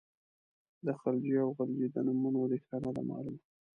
د 0.85 0.87
خلجي 0.99 1.35
او 1.43 1.49
غلجي 1.57 1.87
د 1.91 1.97
نومونو 2.05 2.39
ریښه 2.51 2.77
نه 2.83 2.91
ده 2.95 3.01
معلومه. 3.09 3.41